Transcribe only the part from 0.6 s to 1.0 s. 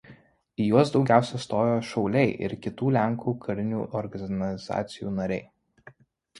Į juos